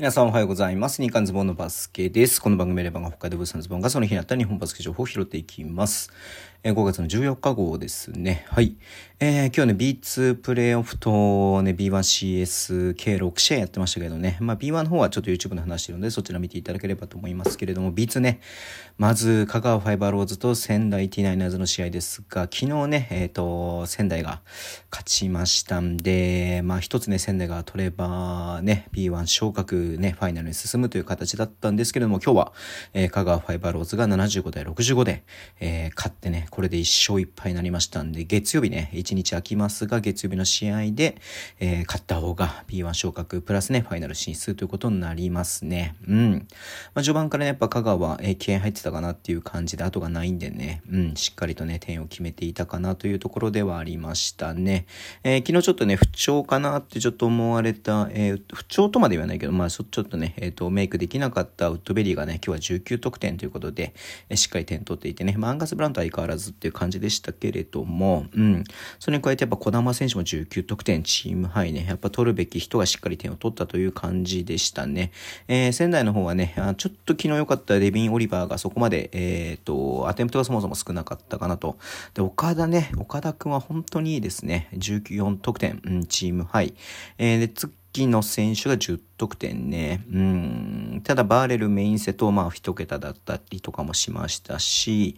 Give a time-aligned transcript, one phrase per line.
[0.00, 1.02] 皆さんおはようございます。
[1.02, 2.40] 日刊ズボンのバスケです。
[2.40, 6.10] この番組レバーが北海道物産ズボンがその日にあった日本バスケ情報を拾っていきます。
[6.62, 8.44] えー、5月の14日号ですね。
[8.50, 8.76] はい。
[9.18, 14.36] えー、今日ね、B2 プレイオフとね、B1CS 計6試合やってましたけどね。
[14.40, 18.40] まあ B1 の方はちょっと YouTube の話してるので、そちら見ていただければと思いますけれども、B2 ね、
[18.98, 24.42] まず、香川ファイバーローズと仙台 T9 の試合ですが、昨日ね、えっ、ー、と、仙台が
[24.90, 32.52] 勝ちましたんで、まあ一つね、仙台が取ればね、B1 昇格ね、ファイナルに進むという形だったんですけれども、今日は、
[32.92, 35.24] えー、香川ファイバーローズが75対65で、
[35.60, 41.16] えー、勝ってね、これで1勝1敗になりましたんで、月曜日ね、1日空きますが、月曜日の試合で、
[41.60, 45.94] えー、勝った方が B1 昇格プラスね、ファイナル進出ということになりますね。
[46.06, 46.32] うん。
[46.94, 54.86] まあ、序盤からね、やっぱ香川、えー、気合入ってたかなっていう感じで、後がないんでね、うん、しっかりとね、点を決めていたかなというところではありましたね。
[55.22, 63.94] えー、昨日ちょっとね、不調かなってちょっと思われた、えー、不調とまで言わないけど、まあ、ちょっとね、えっ、ー、と、メイクできなかったウッドベリーがね、今日は19得点ということで、
[64.28, 68.64] えー、しっかり点取っていてね、まあ、アンガス・ブラント相変わらずっていう感じでしたけれども、うん。
[68.98, 75.12] それに加えてやっぱ小玉選手も19得点、チームハイね、やっぱ取るべき人がしっかり点を取ったという感じでしたね。
[75.48, 81.76] えー、仙台の方はね、ちょっと昨日良かったデビン・オリバーがそこまで、えっ、ー、と、アテンプトがそもそも少なかったかなと。
[82.14, 84.68] で、岡田ね、岡田くんは本当にいいですね。
[84.74, 86.74] 19得点、うん、チームハイ。
[87.18, 87.48] えー、で、
[87.92, 90.04] 月の選手が10得点ね。
[90.12, 91.00] うん。
[91.04, 95.16] ただ、バーレル、メインセと、まあ、一桁だったりとかもしましたし、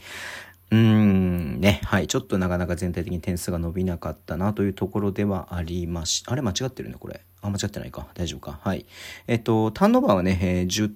[0.73, 2.07] うん、ね、はい。
[2.07, 7.21] ちょっとなかなか全体的に点数が伸びなかったなというところではありましあれ間違ってるね、これ。
[7.43, 8.07] あ、間違ってないか。
[8.15, 8.59] 大丈夫か。
[8.63, 8.87] はい。
[9.27, 10.91] えっと、ターンオーバーはね、えー、10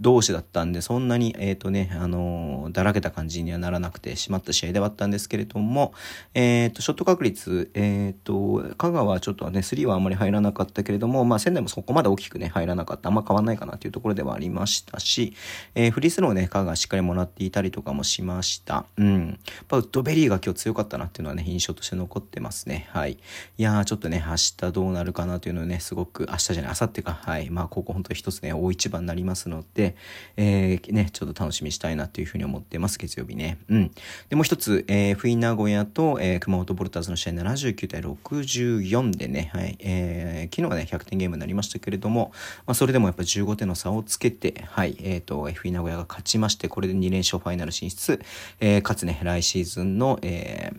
[0.00, 5.92] 同士だったんで、そんなに、えっ、ー、とね、あのー、だらけた感じにはならなくてしまった試合ではあったんですけれども、
[6.34, 13.08] えっ、ー、と、ショット確率、えっ、と、香川はちょっとね、3はあんまり入らなかったけれども、まあ、仙台もそこまで大きくね、入らなかった。
[13.08, 15.34] あんま変わんないかなというところではありましたし、
[15.74, 18.86] えフリースローね、香川しっかりもらっていたりとかもしました。
[18.96, 19.28] うん。
[19.28, 22.88] やっぱウッドベリーが今日強かったなっていうのはね、印象として残ってますね。
[22.90, 23.12] はい。
[23.12, 27.18] いやー、ちょっとね、明日どうなるかなというのをね、すごく、明日じゃない、明後日か。
[27.22, 27.50] はい。
[27.50, 29.87] まあ、ここ本当一つね、大一番になりますので、
[30.36, 33.58] ええ、ね、ちょっと楽しみしたいなというふうに思ってます、月曜日ね。
[33.68, 33.90] うん。
[34.28, 42.32] で、もう一つ、えー、フイ名古屋と、えー、熊本ボルターズの試合79対64でね、はい、えー、昨日はね、100点ゲームになりましたけれども、
[42.66, 48.20] まあ、それでもやっぱ15点の差をつけて、はい、えっ、ー、と、FE 名古屋が勝ちまして、これで2連勝ファイナル進出、
[48.60, 50.78] えー、かつね、来シーズンの、えー、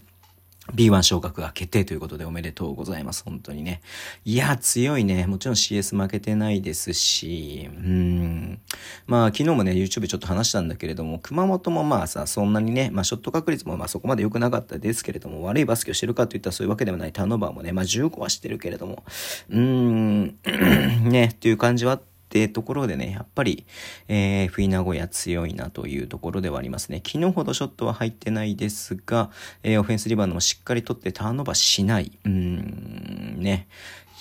[0.74, 3.24] B1 昇格が決定ということでおめでとうございます。
[3.24, 3.81] 本当にね。
[4.25, 5.28] いや、強いね。
[5.28, 8.59] もちろん CS 負けてないですし、うん。
[9.07, 17.13] まあ、昨日もね、YouTube ちょっと話したんだけれども、熊本もまあさ、そんなにね、まあ、ショット確率もまあそこまで良くなかったですけれども、悪いバスケをしてるかといったらそういうわけではない。
[17.13, 19.03] ターンオーバーもね、まあ15はしてるけれども、
[19.50, 20.38] うーん、
[21.09, 23.66] ね、っていう感じはあっってところでね、やっぱり、
[24.07, 27.01] えー、フィナゴヤ強いなというところではありますね。
[27.03, 29.31] 昨日ほどショットは入ってないですが、
[29.63, 32.12] えー、オフェンスリバウンドもしっかり取ってターンオーバーしない。
[32.23, 33.68] うーん、ね。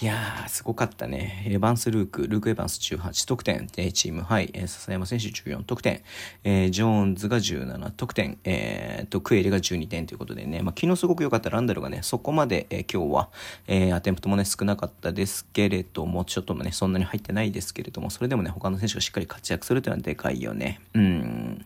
[0.00, 1.42] いやー、すごかったね。
[1.44, 6.02] エヴァンス・ルーク、ルーク・エヴァンス18得点、でチームハイ、えー、笹山選手14得点、
[6.44, 13.28] えー、ジョーンズが17得点、えー、と、クエリが12点ということでね、まあ、昨日すごく良かったランダルがね、そこまで、えー、今日は、
[13.66, 20.80] えー、アテンプトもね、少なかったですけれども、ちょっともね、そんなに入ってないですけれども、それでもね、他の選手がしっかり活躍するというのはでかいよね。
[20.94, 21.64] うん。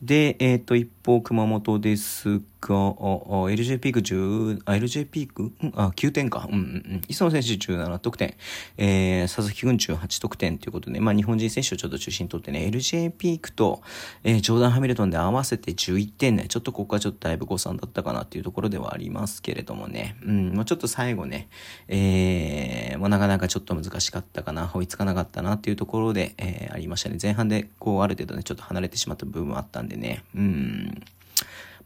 [0.00, 6.48] で、えっ、ー、と、一方、熊本ですが、LJ ピーク10、LJ ピーク、うん、あ、9点か。
[6.50, 6.64] うんうんう
[6.96, 7.02] ん。
[7.08, 8.34] 磯野選手17得点、
[8.76, 13.82] えー、佐々木君18得点ということで、まあ日本人選手をちょっと中心にとってね、LJ ピークと、
[14.24, 21.48] えー、ジョーダン・ハミルトンで合わせて11点ね、ちょっとここはちょっとだいぶ誤算だったかなっていうところではありますけれどもね、うん、もうちょっと最後ね、
[21.88, 27.18] えー、もうなかなかちょっと難しかったかな、追いつかなかったなっていうところで、えー、ありましたね。
[27.20, 31.02] 前半でこうある程度ね、ちょっと離れてしまった部分もあったんでね、うん。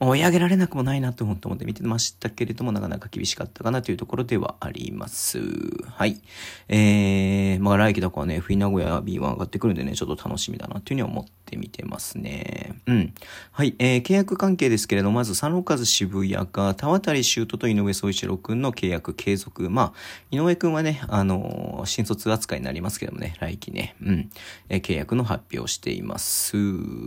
[0.03, 5.41] 追い上げられなくもないなと思って見てましたけれども、なかなか厳しかったかなというところではあります。
[5.87, 6.23] はい。
[6.69, 12.81] えー、まあ来季だからね、F 名古屋 B1 上がってくるんでね、ちょっと楽しみだなというふうに思って見てますね。
[12.87, 13.15] うん。
[13.53, 13.75] はい。
[13.79, 19.69] えー、契約関係ですけれども、まず佐野和渋谷が田渡修斗と井上宗一郎くんの契約継続。
[19.69, 19.93] まあ、
[20.31, 24.31] 井上くんはね、あのー、新卒扱いになりますけどもね、来季ね、うん。
[24.71, 26.57] えー、契約の発表しています。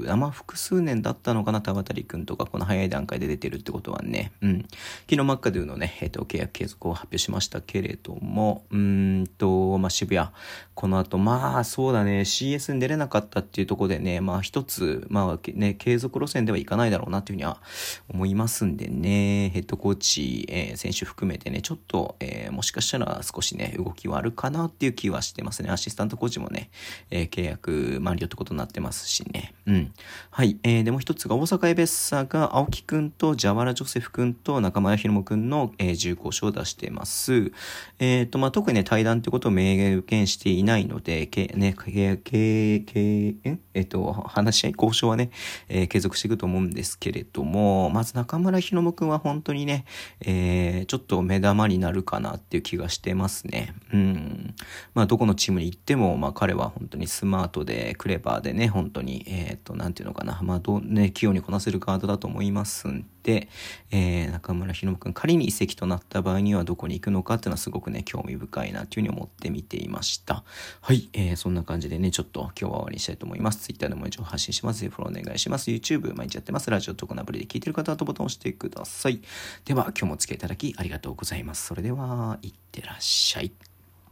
[0.07, 4.61] あ、まあ、複数年だったのかな、田渡くんとか、この流行早い段階で出てるってことはね、うん。
[5.09, 10.27] 昨日マッカドゥのね、えっ、ー、と、契約継続を発表しましたけれども、うんと、まあ、渋谷、
[10.75, 17.61] この後、まあ、そうだね、CS に出れなかったっていうところでね、まあ、一つ、まあ、ね、継続路線ではいかないだろうなっていうふうには
[18.09, 25.69] 思いますんでね、ヘッドコーチ、えー、選手含めてね、ちょっと、えー、もしかしたら少しね、動きはあるかなっていう気はしてますね。
[25.69, 26.69] アシスタントコーチもね、
[27.09, 29.53] えー、契約満了ってことになってますしね。
[29.65, 29.93] うん。
[30.31, 30.57] はい。
[30.63, 37.51] えー、でも一つが大阪エベッサが青木くんとジャワラジョセフくんと中村ひろもくんの、えー、重厚書を出しています。
[37.99, 43.53] えっ、ー、と、まあ、特にね、対談ってことを明言していないので、け、ね、け、け、け、え？
[43.53, 45.29] っ、えー、と、話し合い、交渉はね、
[45.69, 49.85] えー、継続していくと思うんですけれども、まず中村ひろもくんは本当にね、
[50.21, 53.75] えー、ちょっと目玉になるかなっていう気がしてますね。
[53.93, 54.55] うん。
[54.95, 63.47] まあ、どこのチームに行っても、まあ、彼は本当にスマートで、クレバーでね、本当に、えっ、ー、と、なんていうのかな、まあ、ど、ね、器用にこなせるガードだと思いますんで、
[63.91, 70.43] えー、中村ひろむくん、仮に移籍となった場合にはどこに行くのかっていうのはすごくね、興味深いなというふうに思って見ていました。
[70.81, 73.59] はい、えー、そんな感じでね、ちょっと今日は終わりにしたいと思います。
[73.59, 74.87] Twitter でも一応発信します。
[74.89, 75.71] フォローお願いします。
[75.71, 76.69] YouTube 毎日やってます。
[76.69, 79.21] ラジオとこのアプリで聞いてる方はボタンを押してください。
[79.65, 81.67] では、今日もお付き合いいただきありがとうございます。
[81.67, 83.72] それでは、いってらっしゃい。